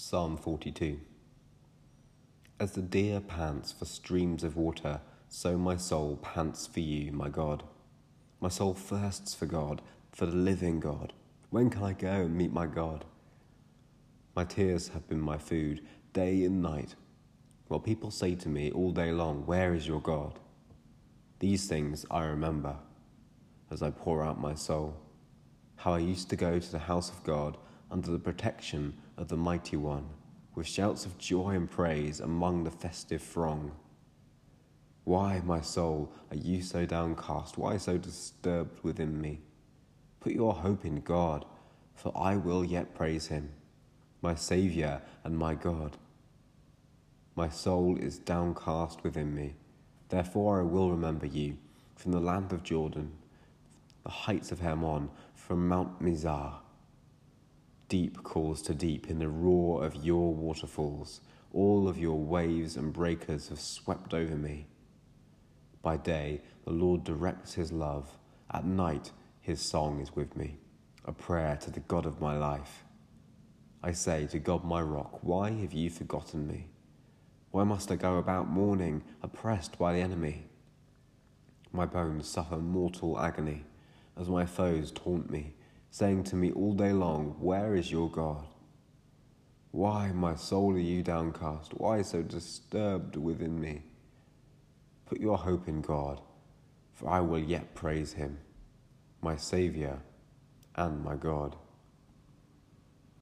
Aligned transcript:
Psalm 0.00 0.36
42 0.36 1.00
As 2.60 2.70
the 2.70 2.82
deer 2.82 3.18
pants 3.18 3.72
for 3.72 3.84
streams 3.84 4.44
of 4.44 4.56
water, 4.56 5.00
so 5.28 5.58
my 5.58 5.76
soul 5.76 6.16
pants 6.22 6.68
for 6.68 6.78
you, 6.78 7.10
my 7.10 7.28
God. 7.28 7.64
My 8.40 8.48
soul 8.48 8.74
thirsts 8.74 9.34
for 9.34 9.46
God, 9.46 9.82
for 10.12 10.26
the 10.26 10.36
living 10.36 10.78
God. 10.78 11.14
When 11.50 11.68
can 11.68 11.82
I 11.82 11.94
go 11.94 12.12
and 12.12 12.36
meet 12.36 12.52
my 12.52 12.66
God? 12.66 13.06
My 14.36 14.44
tears 14.44 14.86
have 14.90 15.08
been 15.08 15.20
my 15.20 15.36
food, 15.36 15.84
day 16.12 16.44
and 16.44 16.62
night, 16.62 16.94
while 17.66 17.80
people 17.80 18.12
say 18.12 18.36
to 18.36 18.48
me 18.48 18.70
all 18.70 18.92
day 18.92 19.10
long, 19.10 19.46
Where 19.46 19.74
is 19.74 19.88
your 19.88 20.00
God? 20.00 20.38
These 21.40 21.66
things 21.66 22.06
I 22.08 22.22
remember 22.22 22.76
as 23.68 23.82
I 23.82 23.90
pour 23.90 24.22
out 24.22 24.40
my 24.40 24.54
soul. 24.54 24.94
How 25.74 25.94
I 25.94 25.98
used 25.98 26.30
to 26.30 26.36
go 26.36 26.60
to 26.60 26.70
the 26.72 26.78
house 26.78 27.10
of 27.10 27.24
God 27.24 27.56
under 27.90 28.10
the 28.10 28.18
protection 28.18 28.94
of 29.16 29.28
the 29.28 29.36
Mighty 29.36 29.76
One, 29.76 30.08
with 30.54 30.66
shouts 30.66 31.06
of 31.06 31.18
joy 31.18 31.50
and 31.50 31.70
praise 31.70 32.20
among 32.20 32.64
the 32.64 32.70
festive 32.70 33.22
throng. 33.22 33.72
Why, 35.04 35.40
my 35.44 35.60
soul, 35.60 36.12
are 36.30 36.36
you 36.36 36.62
so 36.62 36.84
downcast? 36.84 37.56
Why 37.56 37.78
so 37.78 37.96
disturbed 37.96 38.80
within 38.82 39.20
me? 39.20 39.40
Put 40.20 40.32
your 40.34 40.52
hope 40.52 40.84
in 40.84 41.00
God, 41.00 41.46
for 41.94 42.12
I 42.16 42.36
will 42.36 42.64
yet 42.64 42.94
praise 42.94 43.28
him, 43.28 43.50
my 44.20 44.34
Saviour 44.34 45.00
and 45.24 45.38
my 45.38 45.54
God. 45.54 45.96
My 47.34 47.48
soul 47.48 47.96
is 47.96 48.18
downcast 48.18 49.02
within 49.02 49.34
me, 49.34 49.54
therefore 50.08 50.60
I 50.60 50.64
will 50.64 50.90
remember 50.90 51.26
you 51.26 51.56
from 51.96 52.12
the 52.12 52.20
land 52.20 52.52
of 52.52 52.62
Jordan, 52.62 53.12
the 54.02 54.10
heights 54.10 54.52
of 54.52 54.60
Hermon, 54.60 55.08
from 55.34 55.68
Mount 55.68 56.02
Mizar. 56.02 56.54
Deep 57.88 58.22
calls 58.22 58.60
to 58.60 58.74
deep 58.74 59.08
in 59.08 59.18
the 59.18 59.28
roar 59.28 59.82
of 59.82 60.04
your 60.04 60.34
waterfalls. 60.34 61.22
All 61.54 61.88
of 61.88 61.96
your 61.96 62.18
waves 62.18 62.76
and 62.76 62.92
breakers 62.92 63.48
have 63.48 63.60
swept 63.60 64.12
over 64.12 64.36
me. 64.36 64.66
By 65.80 65.96
day, 65.96 66.42
the 66.64 66.72
Lord 66.72 67.02
directs 67.02 67.54
his 67.54 67.72
love. 67.72 68.18
At 68.50 68.66
night, 68.66 69.12
his 69.40 69.62
song 69.62 70.00
is 70.00 70.14
with 70.14 70.36
me, 70.36 70.58
a 71.06 71.12
prayer 71.12 71.56
to 71.62 71.70
the 71.70 71.80
God 71.80 72.04
of 72.04 72.20
my 72.20 72.36
life. 72.36 72.84
I 73.82 73.92
say 73.92 74.26
to 74.26 74.38
God, 74.38 74.64
my 74.64 74.82
rock, 74.82 75.20
why 75.22 75.50
have 75.50 75.72
you 75.72 75.88
forgotten 75.88 76.46
me? 76.46 76.66
Why 77.52 77.64
must 77.64 77.90
I 77.90 77.96
go 77.96 78.18
about 78.18 78.50
mourning, 78.50 79.02
oppressed 79.22 79.78
by 79.78 79.94
the 79.94 80.00
enemy? 80.00 80.44
My 81.72 81.86
bones 81.86 82.28
suffer 82.28 82.58
mortal 82.58 83.18
agony 83.18 83.64
as 84.14 84.28
my 84.28 84.44
foes 84.44 84.90
taunt 84.90 85.30
me 85.30 85.54
saying 85.90 86.24
to 86.24 86.36
me 86.36 86.52
all 86.52 86.72
day 86.74 86.92
long, 86.92 87.36
Where 87.40 87.74
is 87.74 87.90
your 87.90 88.10
God? 88.10 88.46
Why, 89.70 90.12
my 90.12 90.34
soul, 90.34 90.74
are 90.74 90.78
you 90.78 91.02
downcast? 91.02 91.74
Why 91.74 92.02
so 92.02 92.22
disturbed 92.22 93.16
within 93.16 93.60
me? 93.60 93.82
Put 95.06 95.20
your 95.20 95.38
hope 95.38 95.68
in 95.68 95.80
God, 95.80 96.20
for 96.94 97.08
I 97.08 97.20
will 97.20 97.38
yet 97.38 97.74
praise 97.74 98.14
him, 98.14 98.38
my 99.20 99.36
Saviour 99.36 100.00
and 100.74 101.02
my 101.02 101.16
God. 101.16 101.56